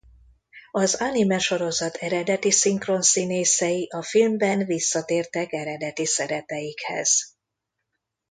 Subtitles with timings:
[0.71, 7.37] Az animesorozat eredeti szinkronszínészei a filmben visszatértek eredeti szerepeikhez.